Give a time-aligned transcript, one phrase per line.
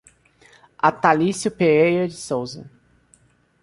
[0.79, 2.67] Atalicio Pereira de Sousa